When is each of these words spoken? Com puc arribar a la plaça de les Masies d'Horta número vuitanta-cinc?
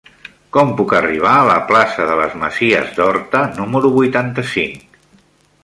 Com 0.55 0.69
puc 0.79 0.93
arribar 0.99 1.33
a 1.41 1.43
la 1.49 1.57
plaça 1.71 2.07
de 2.11 2.15
les 2.21 2.33
Masies 2.45 2.89
d'Horta 2.97 3.45
número 3.61 3.93
vuitanta-cinc? 3.99 5.01